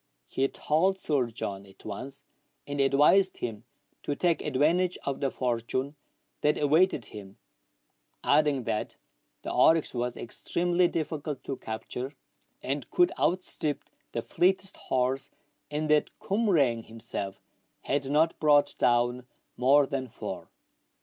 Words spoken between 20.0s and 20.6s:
four.